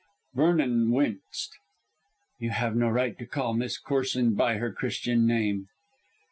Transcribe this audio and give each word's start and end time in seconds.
Vernon 0.33 0.89
winced. 0.89 1.59
"You 2.39 2.49
have 2.49 2.75
no 2.75 2.89
right 2.89 3.15
to 3.19 3.25
call 3.27 3.53
Miss 3.53 3.77
Corsoon 3.79 4.33
by 4.35 4.57
her 4.57 4.71
Christian 4.73 5.27
name." 5.27 5.67